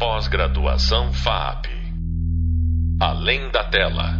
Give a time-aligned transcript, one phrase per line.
[0.00, 1.66] Pós-graduação FAP.
[2.98, 4.16] Além da tela.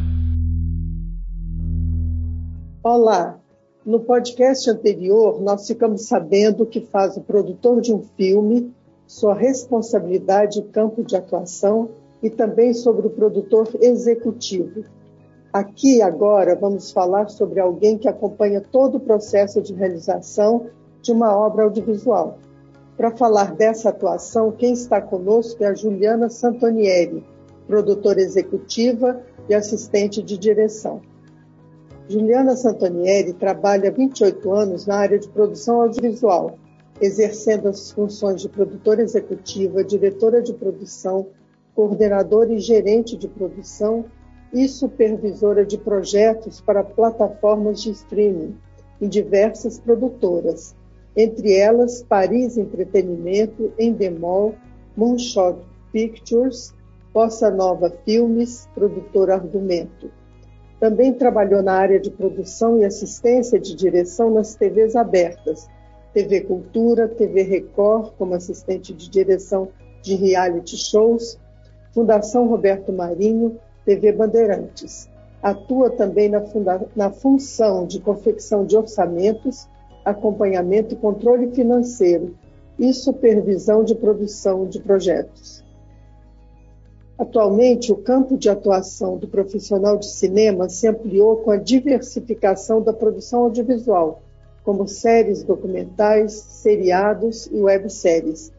[2.85, 3.41] Olá.
[3.87, 8.71] No podcast anterior, nós ficamos sabendo que faz o produtor de um filme,
[9.07, 11.89] sua responsabilidade e campo de atuação
[12.23, 14.85] e também sobre o produtor executivo.
[15.51, 20.67] Aqui agora vamos falar sobre alguém que acompanha todo o processo de realização
[21.01, 22.39] de uma obra audiovisual.
[22.97, 27.25] Para falar dessa atuação, quem está conosco é a Juliana Santonieri,
[27.67, 31.01] produtora executiva e assistente de direção.
[32.09, 36.59] Juliana Santonieri trabalha há 28 anos na área de produção audiovisual,
[37.01, 41.29] exercendo as funções de produtora executiva, diretora de produção,
[41.75, 44.05] coordenadora e gerente de produção
[44.53, 48.57] e supervisora de projetos para plataformas de streaming
[49.01, 50.75] em diversas produtoras,
[51.17, 54.55] entre elas Paris Entretenimento, Endemol,
[54.97, 55.59] Moonshot
[55.93, 56.73] Pictures,
[57.13, 60.11] Bossa Nova Filmes, produtora Argumento.
[60.79, 65.69] Também trabalhou na área de produção e assistência de direção nas TVs abertas,
[66.15, 69.69] TV Cultura, TV Record, como assistente de direção
[70.03, 71.39] de reality shows,
[71.93, 75.09] Fundação Roberto Marinho, TV Bandeirantes.
[75.43, 79.69] Atua também na, funda na função de confecção de orçamentos,
[80.05, 82.37] acompanhamento e controle financeiro
[82.79, 85.65] e supervisão de produção de projetos.
[87.19, 92.93] Atualmente, o campo de atuação do profissional de cinema se ampliou com a diversificação da
[92.93, 94.23] produção audiovisual,
[94.65, 98.51] como séries documentais, seriados e webséries,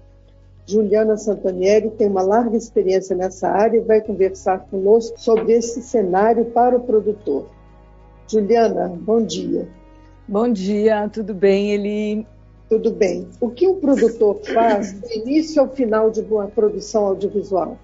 [0.65, 6.45] Juliana Santanieri tem uma larga experiência nessa área e vai conversar conosco sobre esse cenário
[6.45, 7.47] para o produtor.
[8.27, 9.67] Juliana, bom dia.
[10.31, 12.25] Bom dia, tudo bem, Eli?
[12.69, 13.27] Tudo bem.
[13.41, 17.77] O que um produtor faz do início ao final de uma produção audiovisual?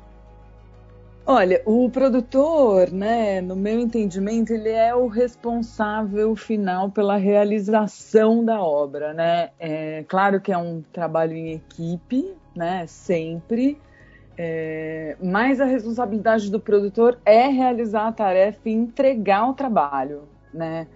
[1.26, 8.62] Olha, o produtor, né, no meu entendimento, ele é o responsável final pela realização da
[8.62, 9.50] obra, né?
[9.60, 12.88] É claro que é um trabalho em equipe, né?
[12.88, 13.78] Sempre.
[14.38, 20.22] É, mas a responsabilidade do produtor é realizar a tarefa e entregar o trabalho,
[20.54, 20.88] né?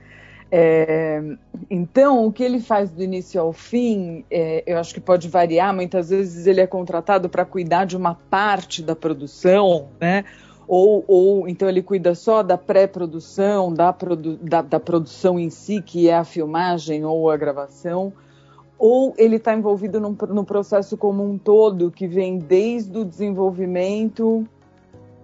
[0.51, 1.23] É,
[1.69, 5.73] então, o que ele faz do início ao fim, é, eu acho que pode variar.
[5.73, 10.25] Muitas vezes ele é contratado para cuidar de uma parte da produção, né?
[10.67, 15.81] Ou, ou então ele cuida só da pré-produção, da, produ da, da produção em si,
[15.81, 18.13] que é a filmagem ou a gravação
[18.83, 24.43] ou ele está envolvido no processo como um todo, que vem desde o desenvolvimento,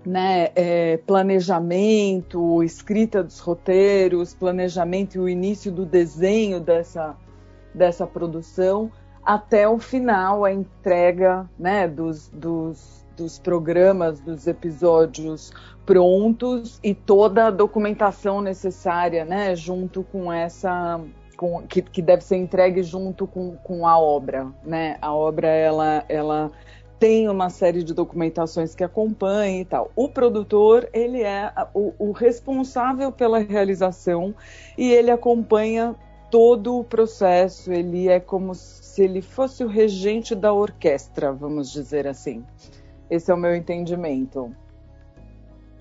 [0.07, 7.13] né, é, planejamento, escrita dos roteiros, planejamento e o início do desenho dessa,
[7.73, 8.90] dessa produção,
[9.22, 15.51] até o final, a entrega né, dos, dos, dos programas, dos episódios
[15.85, 21.01] prontos e toda a documentação necessária né, junto com essa
[21.35, 24.97] com, que, que, deve ser entregue junto com, com a obra, né?
[25.00, 26.51] A obra ela, ela
[27.00, 29.91] tem uma série de documentações que acompanha e tal.
[29.96, 34.34] O produtor ele é o, o responsável pela realização
[34.78, 35.96] e ele acompanha
[36.31, 37.72] todo o processo.
[37.72, 42.44] Ele é como se ele fosse o regente da orquestra, vamos dizer assim.
[43.09, 44.52] Esse é o meu entendimento.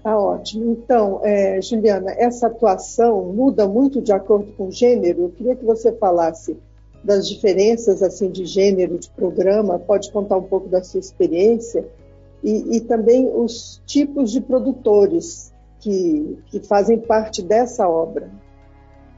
[0.02, 0.70] Tá ótimo.
[0.70, 5.22] Então, é, Juliana, essa atuação muda muito de acordo com o gênero.
[5.22, 6.56] Eu queria que você falasse
[7.06, 9.78] das diferenças assim de gênero de programa.
[9.78, 11.86] Pode contar um pouco da sua experiência
[12.42, 18.28] e, e também os tipos de produtores que, que fazem parte dessa obra.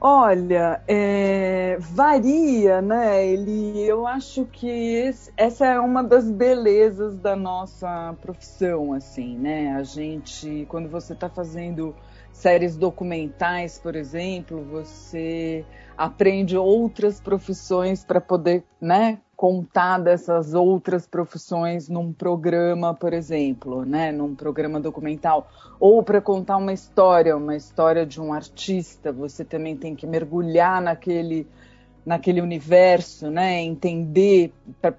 [0.00, 3.26] Olha, é, varia, né?
[3.26, 9.75] Ele, eu acho que esse, essa é uma das belezas da nossa profissão, assim, né?
[9.75, 11.97] A gente, quando você está fazendo
[12.38, 15.65] séries documentais, por exemplo, você
[15.97, 24.12] aprende outras profissões para poder, né, contar dessas outras profissões num programa, por exemplo, né,
[24.12, 25.49] num programa documental,
[25.81, 30.81] ou para contar uma história, uma história de um artista, você também tem que mergulhar
[30.81, 31.46] naquele
[32.06, 34.50] naquele universo, né, entender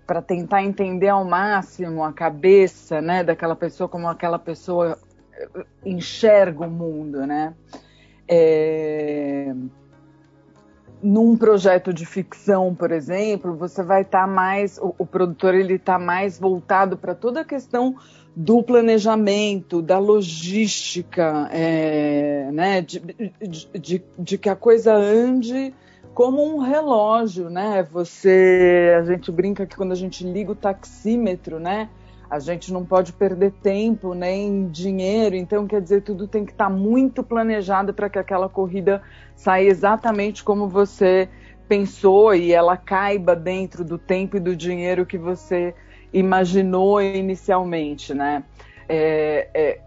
[0.05, 4.95] para tentar entender ao máximo a cabeça, né, daquela pessoa como aquela pessoa
[5.85, 7.53] enxerga o mundo, né?
[8.27, 9.53] É
[11.01, 15.75] num projeto de ficção, por exemplo, você vai estar tá mais, o, o, produtor ele
[15.75, 17.95] está mais voltado para toda a questão
[18.35, 25.73] do planejamento, da logística, é, né, de, de, de, de, que a coisa ande
[26.13, 27.87] como um relógio, né?
[27.91, 31.89] Você, a gente brinca que quando a gente liga o taxímetro, né?
[32.29, 36.65] A gente não pode perder tempo nem dinheiro, então quer dizer, tudo tem que estar
[36.65, 39.01] tá muito planejado para que aquela corrida
[39.35, 41.27] saia exatamente como você
[41.67, 45.73] pensou e ela caiba dentro do tempo e do dinheiro que você
[46.13, 48.43] imaginou inicialmente, né?
[48.87, 49.79] É, é,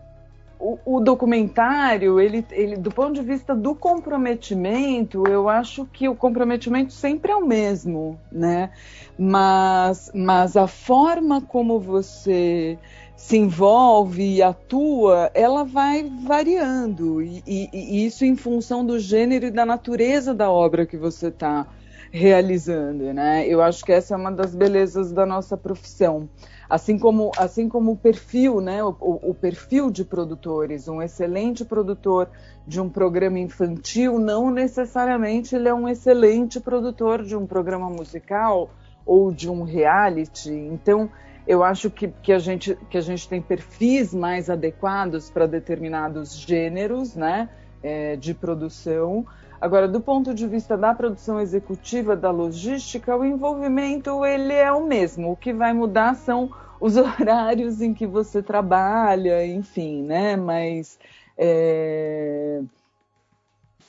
[0.63, 6.15] o, o, documentário, ele, ele, do ponto de vista do comprometimento, eu acho que o
[6.15, 8.71] comprometimento sempre é o mesmo, né?
[9.19, 12.79] Mas, mas a forma como você
[13.17, 19.47] se envolve e atua, ela vai variando, e, e, e isso em função do gênero
[19.47, 21.67] e da natureza da obra que você está
[22.13, 23.49] realizando, né?
[23.49, 26.29] Eu acho que essa é uma das belezas da nossa profissão.
[26.73, 28.83] Assim como, assim como o perfil, né?
[28.83, 32.31] O, o, perfil de produtores, um excelente produtor
[32.67, 38.71] de um programa infantil, não necessariamente ele é um excelente produtor de um programa musical
[39.05, 40.51] ou de um reality.
[40.51, 41.11] Então,
[41.47, 46.35] eu acho que, que, a, gente, que a gente tem perfis mais adequados para determinados
[46.35, 47.51] gêneros né,
[47.83, 49.27] é, de produção,
[49.63, 54.85] Agora, do ponto de vista da produção executiva, da logística, o envolvimento ele é o
[54.85, 55.31] mesmo.
[55.31, 56.51] O que vai mudar são
[56.81, 60.35] os horários em que você trabalha, enfim, né?
[60.35, 60.99] Mas,
[61.39, 62.61] é...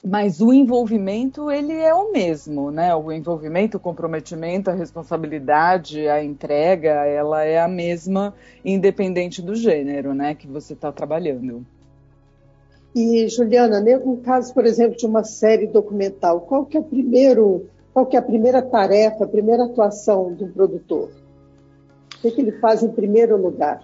[0.05, 2.93] mas o envolvimento ele é o mesmo, né?
[2.93, 10.13] O envolvimento, o comprometimento, a responsabilidade, a entrega, ela é a mesma, independente do gênero,
[10.13, 10.35] né?
[10.35, 11.65] Que você está trabalhando.
[12.95, 18.05] E, Juliana, no caso, por exemplo, de uma série documental, qual que é, primeiro, qual
[18.05, 21.09] que é a primeira tarefa, a primeira atuação do produtor?
[22.15, 23.83] O que, que ele faz em primeiro lugar?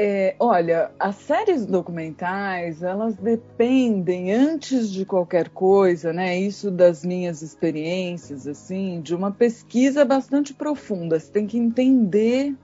[0.00, 6.38] É, olha, as séries documentais, elas dependem, antes de qualquer coisa, né?
[6.38, 11.18] Isso das minhas experiências, assim, de uma pesquisa bastante profunda.
[11.18, 12.54] Você tem que entender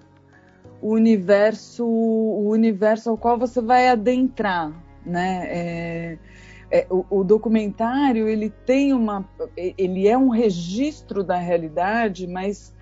[0.81, 5.47] o universo, o universo ao qual você vai adentrar, né?
[5.49, 6.19] É,
[6.71, 9.25] é, o, o, documentário ele tem uma,
[9.57, 12.75] ele é um registro da realidade, mas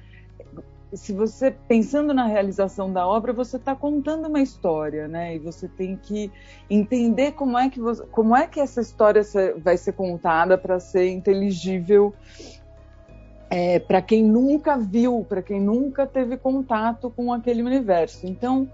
[0.95, 5.37] se você pensando na realização da obra, você está contando uma história, né?
[5.37, 6.31] E você tem que
[6.69, 9.23] entender como é que você, como é que essa história
[9.57, 12.15] vai ser contada para ser inteligível
[13.49, 18.27] é, para quem nunca viu, para quem nunca teve contato com aquele universo.
[18.27, 18.67] Então,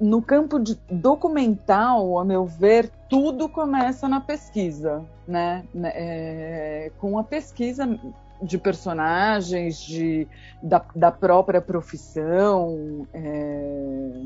[0.00, 0.58] no campo
[0.90, 5.64] documental, a meu ver, tudo começa na pesquisa, né?
[5.74, 7.98] É, com a pesquisa
[8.42, 10.28] de personagens, de,
[10.62, 13.06] da, da própria profissão.
[13.12, 14.22] É,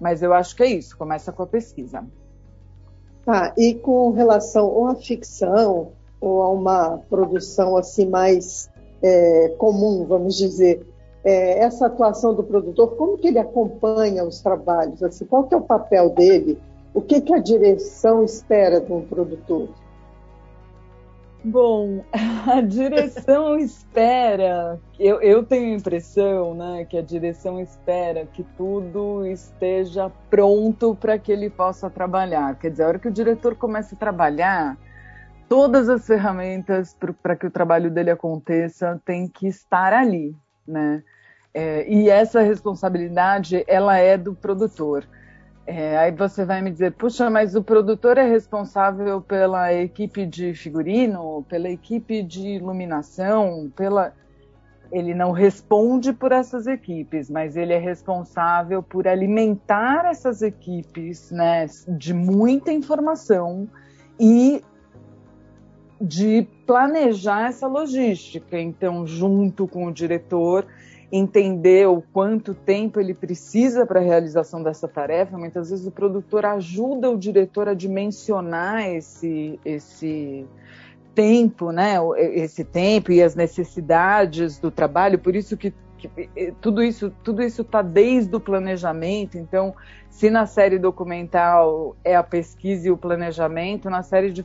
[0.00, 2.04] mas eu acho que é isso, começa com a pesquisa.
[3.24, 8.70] Tá, e com relação ou à ficção ou a uma produção assim mais
[9.02, 10.86] é, comum, vamos dizer,
[11.28, 15.02] é, essa atuação do produtor, como que ele acompanha os trabalhos?
[15.02, 16.58] Assim, qual que é o papel dele?
[16.94, 19.68] O que, que a direção espera de um produtor?
[21.44, 22.02] Bom,
[22.50, 29.26] a direção espera, eu, eu tenho a impressão né, que a direção espera que tudo
[29.26, 32.58] esteja pronto para que ele possa trabalhar.
[32.58, 34.78] Quer dizer, a hora que o diretor começa a trabalhar,
[35.46, 40.34] todas as ferramentas para que o trabalho dele aconteça tem que estar ali,
[40.66, 41.02] né?
[41.52, 45.06] É, e essa responsabilidade, ela é do produtor.
[45.66, 50.54] É, aí você vai me dizer, puxa, mas o produtor é responsável pela equipe de
[50.54, 54.14] figurino, pela equipe de iluminação, pela
[54.90, 61.66] ele não responde por essas equipes, mas ele é responsável por alimentar essas equipes né,
[61.86, 63.68] de muita informação
[64.18, 64.62] e
[66.00, 68.58] de planejar essa logística.
[68.58, 70.66] Então, junto com o diretor,
[71.10, 75.38] entender o quanto tempo ele precisa para a realização dessa tarefa.
[75.38, 80.46] Muitas vezes o produtor ajuda o diretor a dimensionar esse, esse
[81.14, 81.96] tempo, né?
[82.16, 85.18] Esse tempo e as necessidades do trabalho.
[85.18, 85.72] Por isso que,
[86.60, 89.38] tudo isso tudo isso está desde o planejamento.
[89.38, 89.74] Então,
[90.10, 94.44] se na série documental é a pesquisa e o planejamento, na série de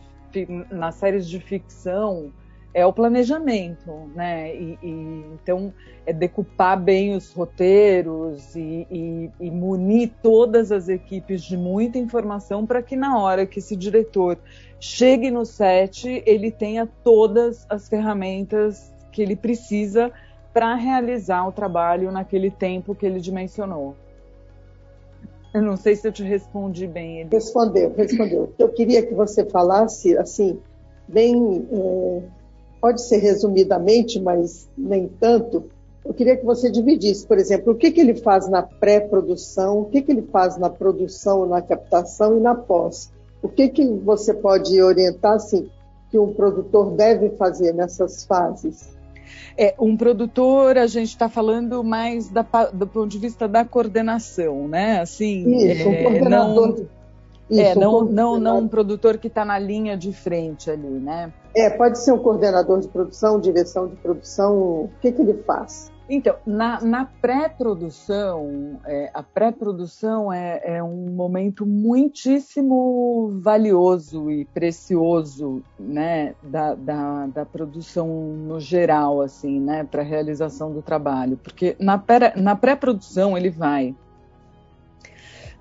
[0.72, 2.32] nas séries de ficção
[2.74, 4.56] é o planejamento, né?
[4.56, 5.74] E, e, então
[6.06, 12.66] é decupar bem os roteiros e, e, e, munir todas as equipes de muita informação
[12.66, 14.38] para que na hora que esse diretor
[14.80, 20.12] chegue no set ele tenha todas as ferramentas que ele precisa
[20.52, 23.96] para realizar o trabalho naquele tempo que ele dimensionou.
[25.54, 27.22] Eu não sei se eu te respondi bem.
[27.22, 27.30] Ele.
[27.32, 28.54] Respondeu, respondeu.
[28.58, 30.60] Eu queria que você falasse, assim,
[31.08, 32.22] bem, é,
[32.84, 35.70] pode ser resumidamente, mas nem tanto,
[36.04, 39.86] eu queria que você dividisse, por exemplo, o que, que ele faz na pré-produção, o
[39.86, 43.10] que, que ele faz na produção, na captação e na pós.
[43.42, 45.70] O que, que você pode orientar assim,
[46.12, 48.90] que um produtor deve fazer nessas fases?
[49.58, 54.68] É, um produtor, a gente está falando mais da, do ponto de vista da coordenação,
[54.68, 55.00] né?
[55.00, 56.68] Assim, Isso, um coordenador.
[56.68, 56.88] Não,
[57.50, 61.32] isso, é, não, não, não um produtor que está na linha de frente ali, né?
[61.56, 65.92] É, pode ser um coordenador de produção, direção de produção, o que, que ele faz?
[66.10, 75.64] Então, na, na pré-produção, é, a pré-produção é, é, um momento muitíssimo valioso e precioso,
[75.80, 81.76] né, da, da, da produção no geral, assim, né, para a realização do trabalho, porque
[81.80, 83.96] na, pré, na pré-produção ele vai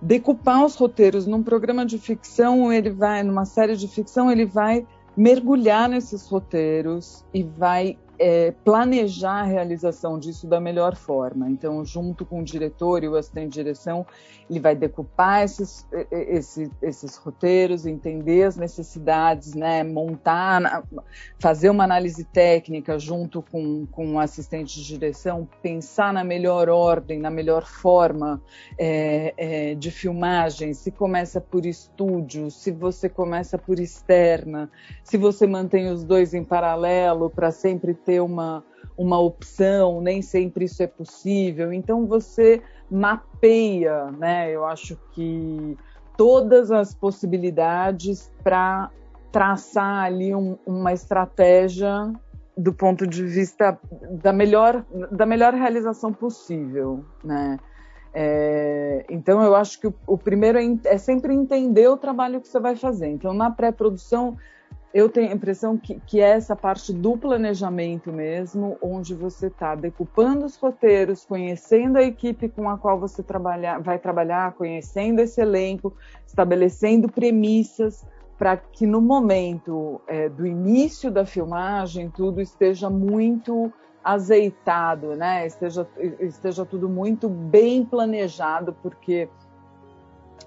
[0.00, 4.84] decupar os roteiros num programa de ficção, ele vai numa série de ficção, ele vai
[5.16, 11.50] mergulhar nesses roteiros e vai é, planejar a realização disso da melhor forma.
[11.50, 14.06] Então, junto com o diretor e o assistente de direção,
[14.48, 20.84] ele vai decupar esses, esses, esses roteiros, entender as necessidades, né, montar,
[21.40, 27.18] fazer uma análise técnica junto com, com o assistente de direção, pensar na melhor ordem,
[27.18, 28.40] na melhor forma
[28.78, 34.70] é, é, de filmagem, se começa por estúdio, se você começa por externa,
[35.02, 38.62] se você mantém os dois em paralelo para sempre ter ter uma,
[38.96, 41.72] uma opção, nem sempre isso é possível.
[41.72, 44.50] Então você mapeia, né?
[44.50, 45.76] Eu acho que
[46.16, 48.90] todas as possibilidades para
[49.30, 52.12] traçar ali um, uma estratégia
[52.54, 53.78] do ponto de vista
[54.22, 57.56] da melhor, da melhor realização possível, né?
[58.14, 62.48] É, então eu acho que o, o primeiro é, é, sempre entender o trabalho que
[62.48, 63.08] você vai fazer.
[63.08, 64.36] Então na pré-produção
[64.94, 69.74] eu tenho a impressão que, que é essa parte do planejamento mesmo, onde você está
[69.74, 75.40] decupando os roteiros, conhecendo a equipe com a qual você trabalha, vai trabalhar, conhecendo esse
[75.40, 75.96] elenco,
[76.26, 78.04] estabelecendo premissas
[78.38, 83.72] para que no momento é, do início da filmagem tudo esteja muito
[84.02, 85.46] azeitado, né?
[85.46, 85.86] Esteja,
[86.18, 89.28] esteja tudo muito bem planejado, porque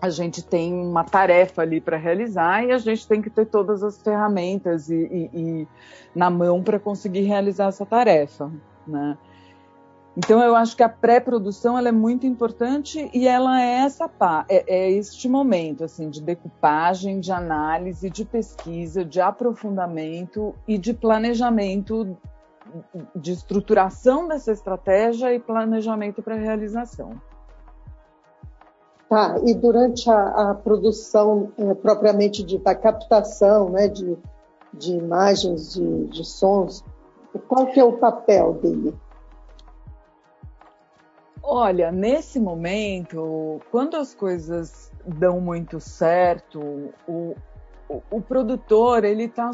[0.02, 3.84] a gente tem uma tarefa ali para realizar e a gente tem que ter todas
[3.84, 5.68] as ferramentas e, e, e
[6.14, 8.52] na mão para conseguir realizar essa tarefa,
[8.88, 9.18] né?
[10.18, 14.10] Então eu acho que a pré-produção ela é muito importante e ela é essa
[14.48, 20.94] é, é este momento assim de decupagem, de análise, de pesquisa, de aprofundamento e de
[20.94, 22.18] planejamento,
[23.14, 27.20] de estruturação dessa estratégia e planejamento para realização.
[29.08, 34.18] Tá, e durante a, a produção é, propriamente dita, da captação né, de,
[34.74, 36.84] de imagens, de, de sons,
[37.48, 38.96] qual que é o papel dele?
[41.44, 46.60] Olha, nesse momento, quando as coisas dão muito certo,
[47.08, 47.36] o,
[47.88, 49.52] o, o produtor ele está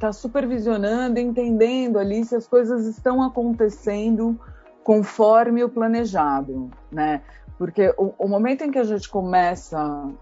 [0.00, 4.36] tá supervisionando, entendendo ali se as coisas estão acontecendo
[4.82, 7.22] conforme o planejado, né?
[7.58, 9.78] Porque o, o, momento em que a gente começa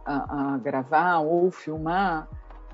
[0.06, 2.28] a, a, gravar ou filmar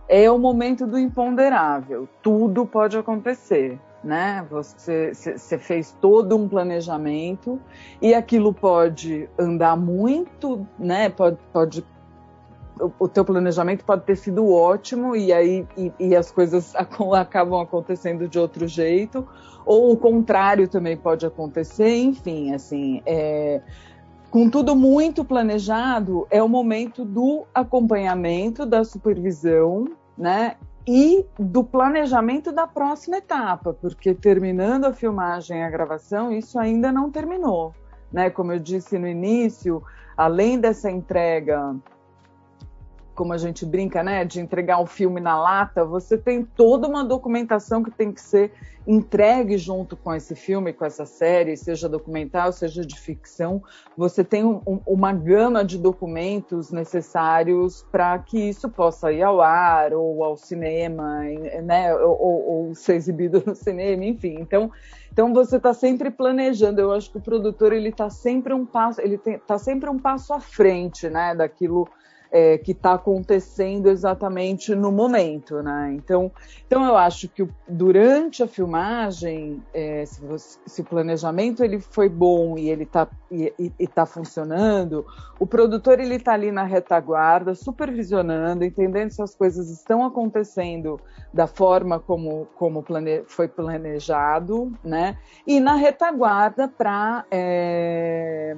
[0.07, 2.09] é o momento do imponderável.
[2.21, 4.45] Tudo pode acontecer, né?
[4.51, 5.13] Você,
[5.59, 7.59] fez todo um planejamento
[8.03, 11.09] e aquilo pode andar muito, né?
[11.09, 11.85] Pode, pode
[12.99, 16.75] o teu planejamento pode ter sido ótimo e aí e, e, as coisas
[17.15, 19.27] acabam acontecendo de outro jeito
[19.67, 23.61] ou o contrário também pode acontecer enfim assim é,
[24.31, 30.57] com tudo muito planejado, é o momento do acompanhamento, da supervisão, né?
[30.87, 36.91] E do planejamento da próxima etapa, porque terminando a filmagem e a gravação, isso ainda
[36.91, 37.75] não terminou,
[38.13, 38.31] né?
[38.31, 39.83] Como eu disse no início,
[40.17, 41.77] além dessa entrega
[43.21, 47.05] como a gente brinca, né, de entregar um filme na lata, você tem toda uma
[47.05, 48.51] documentação que tem que ser
[48.87, 53.63] entregue junto com esse filme, com essa série, seja documental, seja de ficção.
[53.95, 59.93] Você tem um, uma gama de documentos necessários para que isso possa ir ao ar
[59.93, 61.21] ou ao cinema,
[61.63, 64.37] né, ou, ou ser exibido no cinema, enfim.
[64.41, 64.73] Então,
[65.13, 66.81] então você está sempre planejando.
[66.81, 70.33] Eu acho que o produtor ele está sempre um passo, ele está sempre um passo
[70.33, 71.87] à frente, né, daquilo
[72.31, 75.93] é, que está acontecendo exatamente no momento, né?
[75.95, 76.31] Então,
[76.67, 82.09] então eu acho que durante a filmagem, é, se, você, se, o planejamento ele foi
[82.09, 85.05] bom e ele está e, tá funcionando,
[85.39, 91.01] o produtor ele está ali na retaguarda, supervisionando, entendendo se as coisas estão acontecendo
[91.33, 95.17] da forma como, como plane, foi planejado, né?
[95.47, 98.57] E na retaguarda para é,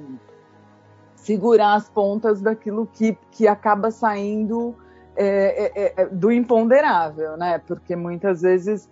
[1.23, 4.75] segurar as pontas daquilo que, que acaba saindo
[5.15, 7.59] é, é, é, do imponderável, né?
[7.59, 8.89] Porque muitas vezes,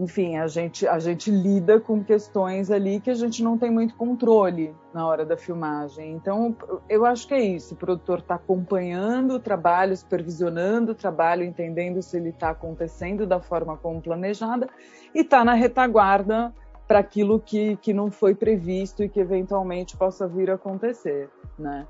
[0.00, 3.94] enfim, a gente, a gente lida com questões ali que a gente não tem muito
[3.94, 6.12] controle na hora da filmagem.
[6.12, 6.56] Então,
[6.88, 7.74] eu acho que é isso.
[7.74, 13.38] O produtor está acompanhando o trabalho, supervisionando o trabalho, entendendo se ele está acontecendo da
[13.38, 14.68] forma como planejada
[15.14, 16.52] e está na retaguarda
[16.86, 21.86] para aquilo que, que não foi previsto e que eventualmente possa vir a acontecer, né?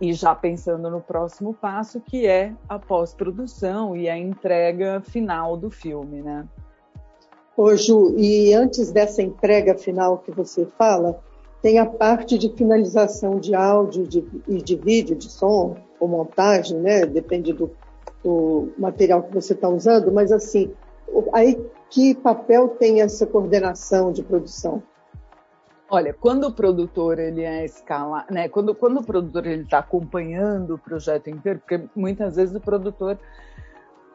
[0.00, 5.70] E já pensando no próximo passo, que é a pós-produção e a entrega final do
[5.70, 6.46] filme, né?
[7.56, 11.18] Ô Ju, e antes dessa entrega final que você fala,
[11.62, 16.78] tem a parte de finalização de áudio de, e de vídeo, de som ou montagem,
[16.78, 17.06] né?
[17.06, 17.70] Depende do,
[18.22, 20.70] do material que você está usando, mas assim,
[21.32, 21.58] aí
[21.90, 24.82] que papel tem essa coordenação de produção?
[25.88, 28.48] Olha, quando o produtor ele é escala, né?
[28.48, 33.16] Quando, quando o produtor ele está acompanhando o projeto inteiro, porque muitas vezes o produtor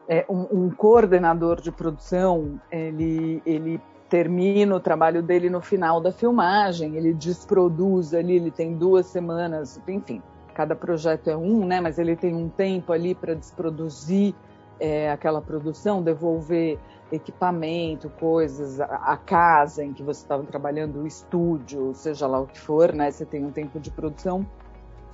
[0.06, 6.12] é um, um coordenador de produção, ele ele termina o trabalho dele no final da
[6.12, 10.22] filmagem, ele desproduz ali, ele tem duas semanas, enfim,
[10.54, 11.80] cada projeto é um, né?
[11.80, 14.34] Mas ele tem um tempo ali para desproduzir
[14.78, 16.78] é, aquela produção, devolver
[17.12, 22.58] equipamento, coisas, a, casa em que você estava trabalhando, o estúdio, seja lá o que
[22.58, 23.10] for, né?
[23.10, 24.46] Você tem um tempo de produção.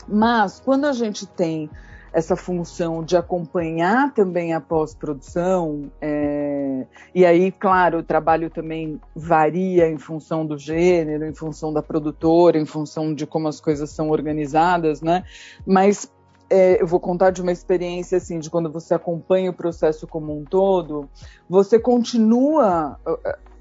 [0.07, 1.69] Mas quando a gente tem
[2.13, 9.89] essa função de acompanhar também a pós-produção, é, e aí, claro, o trabalho também varia
[9.89, 14.09] em função do gênero, em função da produtora, em função de como as coisas são
[14.09, 15.25] organizadas, né?
[15.67, 16.11] Mas
[16.51, 20.37] é, eu vou contar de uma experiência assim, de quando você acompanha o processo como
[20.37, 21.09] um todo,
[21.49, 22.99] você continua,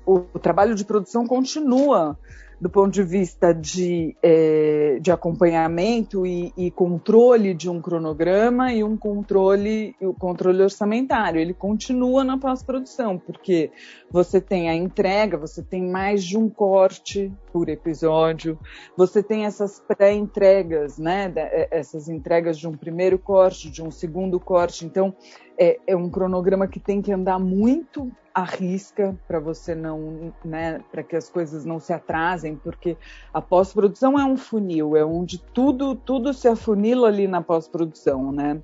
[0.05, 2.17] o, o trabalho de produção continua
[2.59, 8.83] do ponto de vista de, é, de acompanhamento e, e, controle de um cronograma e
[8.83, 11.39] um controle, o controle orçamentário.
[11.39, 13.71] Ele continua na pós-produção, porque
[14.09, 18.57] você tem a entrega, você tem mais de um corte por episódio,
[18.95, 21.31] você tem essas pré-entregas, né?
[21.35, 24.83] É, essas entregas de um primeiro corte, de um segundo corte.
[24.83, 25.13] Então,
[25.57, 30.79] é, é um cronograma que tem que andar muito à risca para você não, né,
[30.91, 32.95] para que as coisas não se atrasem, porque
[33.33, 38.61] a pós-produção é um funil, é onde tudo tudo se afunila ali na pós-produção, né?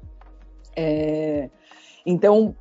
[0.76, 1.50] É,
[2.06, 2.56] então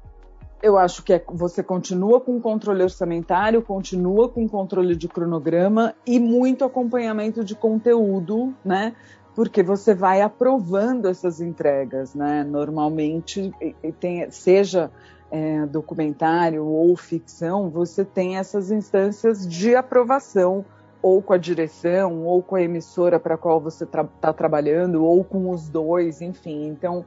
[0.62, 6.20] eu acho que é, você continua com controle orçamentário, continua com controle de cronograma e
[6.20, 8.94] muito acompanhamento de conteúdo, né?
[9.34, 12.44] Porque você vai aprovando essas entregas, né?
[12.44, 13.52] Normalmente,
[13.98, 14.90] tem, seja
[15.30, 20.64] é, documentário ou ficção, você tem essas instâncias de aprovação
[21.00, 25.04] ou com a direção, ou com a emissora para a qual você está tra trabalhando,
[25.04, 26.68] ou com os dois, enfim.
[26.68, 27.04] Então,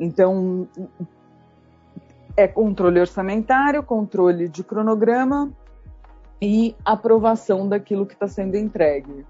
[0.00, 0.66] então
[2.36, 5.52] é controle orçamentário, controle de cronograma
[6.42, 9.24] e aprovação daquilo que está sendo entregue.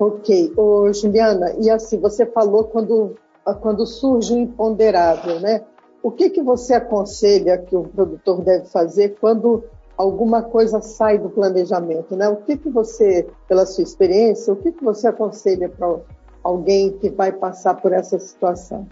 [0.00, 0.54] Ok.
[0.56, 3.16] Ô, Juliana, e assim, você falou quando,
[3.60, 5.62] quando surge o imponderável, né?
[6.02, 9.62] O que, que você aconselha que o produtor deve fazer quando
[9.98, 12.16] alguma coisa sai do planejamento?
[12.16, 12.26] Né?
[12.30, 15.98] O que, que você, pela sua experiência, o que, que você aconselha para
[16.42, 18.88] alguém que vai passar por essa situação?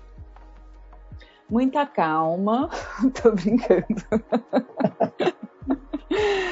[1.49, 2.69] Muita calma,
[3.23, 3.87] tô brincando.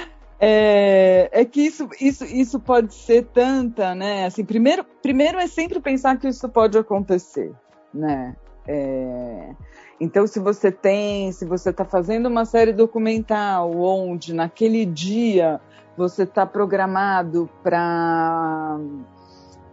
[0.38, 4.27] É, é, que isso, isso, isso pode ser tanta, né?
[4.27, 7.53] Assim, primeiro, primeiro é sempre pensar que isso pode acontecer,
[7.92, 8.37] né?
[8.68, 9.55] É,
[10.01, 15.61] então, se você tem, se você está fazendo uma série documental onde naquele dia
[15.96, 18.79] você está programado para,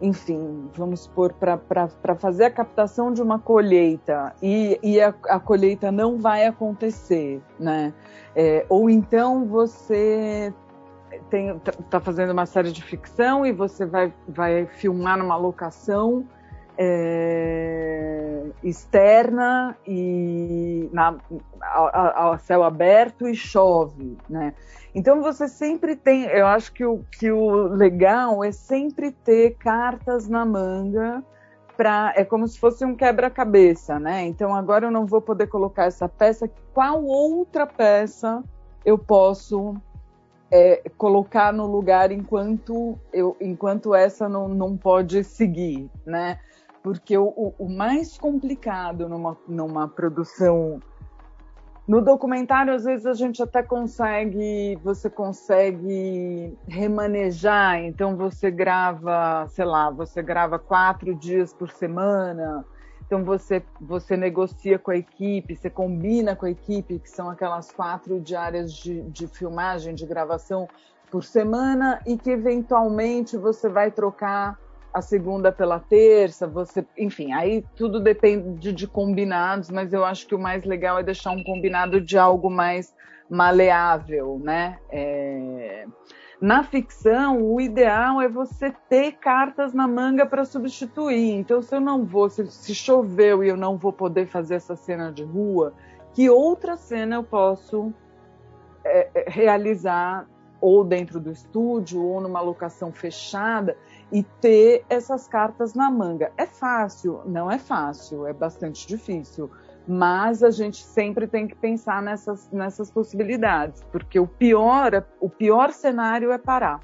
[0.04, 1.88] enfim, vamos supor, para
[2.18, 7.94] fazer a captação de uma colheita e, e a, a colheita não vai acontecer, né?
[8.36, 10.54] É, ou então você
[11.32, 16.28] está fazendo uma série de ficção e você vai, vai filmar numa locação
[16.78, 21.16] é, externa e na,
[21.62, 24.54] ao, ao, céu aberto e chove, né?
[24.96, 30.28] Então você sempre tem, eu acho que o, que o legal é sempre ter cartas
[30.28, 31.24] na manga
[31.76, 34.24] para é como se fosse um quebra-cabeça, né?
[34.26, 36.50] Então agora eu não vou poder colocar essa peça.
[36.74, 38.44] Qual outra peça
[38.86, 39.76] eu posso
[40.52, 46.40] é, colocar no lugar enquanto eu, enquanto essa não, não pode seguir, né?
[46.84, 50.82] Porque o, o mais complicado numa, numa produção
[51.88, 57.80] no documentário, às vezes a gente até consegue, você consegue remanejar.
[57.84, 62.66] Então você grava, sei lá, você grava quatro dias por semana.
[63.06, 67.72] Então você você negocia com a equipe, você combina com a equipe, que são aquelas
[67.72, 70.68] quatro diárias de, de filmagem, de gravação
[71.12, 74.58] por semana, e que eventualmente você vai trocar
[74.94, 80.36] a segunda pela terça, você, enfim, aí tudo depende de combinados, mas eu acho que
[80.36, 82.94] o mais legal é deixar um combinado de algo mais
[83.28, 84.78] maleável, né?
[84.92, 85.86] É...
[86.40, 91.32] Na ficção, o ideal é você ter cartas na manga para substituir.
[91.32, 94.76] Então, se eu não vou, se, se choveu e eu não vou poder fazer essa
[94.76, 95.74] cena de rua,
[96.14, 97.94] que outra cena eu posso
[98.84, 100.28] é, é realizar
[100.60, 103.76] ou dentro do estúdio ou numa locação fechada
[104.14, 106.32] e ter essas cartas na manga.
[106.38, 107.22] É fácil?
[107.26, 109.50] Não é fácil, é bastante difícil.
[109.88, 115.72] Mas a gente sempre tem que pensar nessas, nessas possibilidades, porque o pior, o pior
[115.72, 116.80] cenário é parar.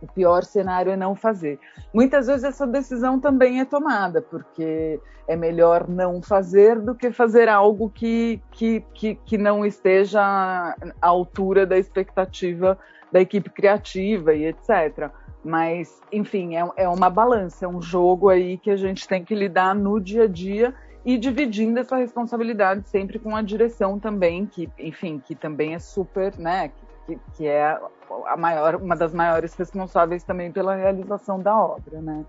[0.00, 1.58] O pior cenário é não fazer.
[1.92, 7.48] Muitas vezes essa decisão também é tomada, porque é melhor não fazer do que fazer
[7.48, 12.78] algo que, que, que, que não esteja à altura da expectativa
[13.10, 15.10] da equipe criativa e etc.
[15.46, 19.32] Mas, enfim, é, é uma balança, é um jogo aí que a gente tem que
[19.32, 24.68] lidar no dia a dia e dividindo essa responsabilidade sempre com a direção também, que,
[24.76, 26.72] enfim, que também é super, né,
[27.06, 27.78] que, que é
[28.26, 32.24] a maior, uma das maiores responsáveis também pela realização da obra, né.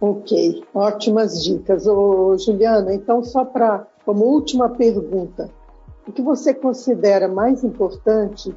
[0.00, 1.88] Ok, ótimas dicas.
[1.88, 5.50] Ô, Juliana, então só para, como última pergunta,
[6.06, 8.54] o que você considera mais importante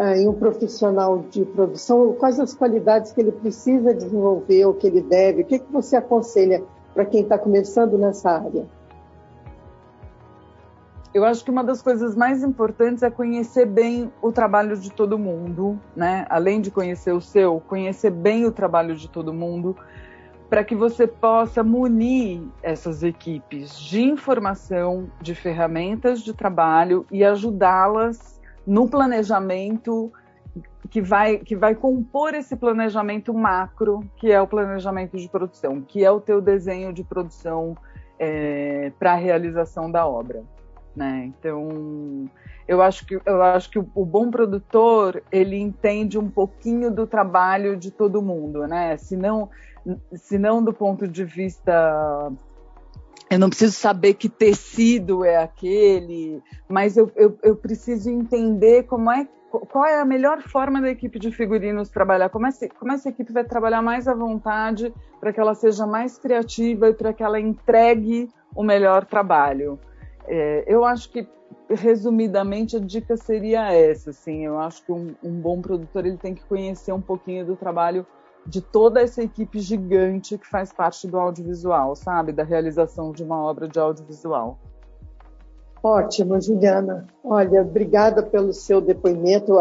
[0.00, 5.02] em um profissional de produção, quais as qualidades que ele precisa desenvolver, ou que ele
[5.02, 6.62] deve, o que, que você aconselha
[6.94, 8.66] para quem está começando nessa área?
[11.12, 15.18] Eu acho que uma das coisas mais importantes é conhecer bem o trabalho de todo
[15.18, 16.24] mundo, né?
[16.30, 19.76] Além de conhecer o seu, conhecer bem o trabalho de todo mundo,
[20.48, 28.39] para que você possa munir essas equipes de informação, de ferramentas de trabalho e ajudá-las
[28.70, 30.12] no planejamento
[30.88, 36.04] que vai, que vai compor esse planejamento macro, que é o planejamento de produção, que
[36.04, 37.76] é o teu desenho de produção
[38.16, 40.44] é, para a realização da obra.
[40.94, 41.24] Né?
[41.26, 42.30] Então,
[42.68, 47.08] eu acho que, eu acho que o, o, bom produtor ele entende um pouquinho do
[47.08, 48.96] trabalho de todo mundo, né?
[48.96, 49.50] Se não,
[50.12, 52.32] se não do ponto de vista
[53.30, 59.08] eu não preciso saber que tecido é aquele, mas eu, eu, eu, preciso entender como
[59.08, 63.08] é, qual é a melhor forma da equipe de figurinos trabalhar, como essa, como essa
[63.08, 67.22] equipe vai trabalhar mais à vontade para que ela seja mais criativa e para que
[67.22, 69.78] ela entregue o melhor trabalho.
[70.26, 71.24] É, eu acho que,
[71.68, 74.10] resumidamente, a dica seria essa.
[74.10, 77.54] Assim, eu acho que um, um bom produtor ele tem que conhecer um pouquinho do
[77.54, 78.04] trabalho
[78.46, 82.32] de toda essa equipe gigante que faz parte do audiovisual, sabe?
[82.32, 84.58] Da realização de uma obra de audiovisual.
[85.82, 87.06] Ótimo, Juliana.
[87.24, 89.54] Olha, obrigada pelo seu depoimento,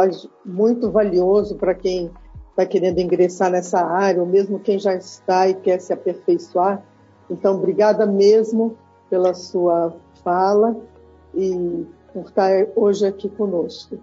[0.45, 2.11] muito valioso para quem
[2.49, 6.83] está querendo ingressar nessa área, ou mesmo quem já está e quer se aperfeiçoar.
[7.29, 8.77] Então, obrigada mesmo
[9.09, 10.75] pela sua fala
[11.33, 13.97] e por estar hoje aqui conosco.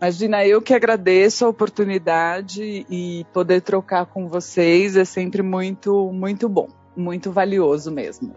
[0.00, 6.48] Imagina, eu que agradeço a oportunidade e poder trocar com vocês é sempre muito, muito
[6.48, 8.32] bom, muito valioso mesmo.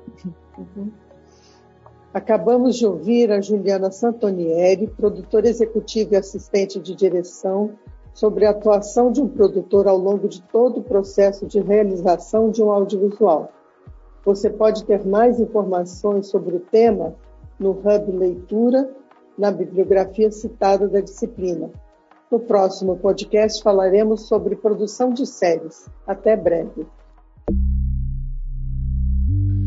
[0.57, 0.91] Uhum.
[2.11, 7.77] Acabamos de ouvir a Juliana Santonieri, produtora executiva e assistente de direção,
[8.11, 12.61] sobre a atuação de um produtor ao longo de todo o processo de realização de
[12.61, 13.51] um audiovisual.
[14.25, 17.15] Você pode ter mais informações sobre o tema
[17.59, 18.89] no Hub Leitura
[19.41, 21.71] na bibliografia citada da disciplina.
[22.31, 25.89] No próximo podcast falaremos sobre produção de séries.
[26.05, 26.85] Até breve.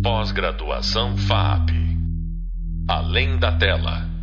[0.00, 1.70] Pós-graduação FAP.
[2.88, 4.13] Além da tela.